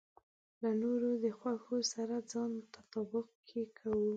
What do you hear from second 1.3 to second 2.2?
خوښو سره